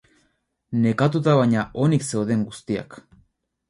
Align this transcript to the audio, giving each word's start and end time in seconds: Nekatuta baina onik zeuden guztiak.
Nekatuta 0.85 1.37
baina 1.43 1.69
onik 1.87 2.11
zeuden 2.11 2.51
guztiak. 2.51 3.03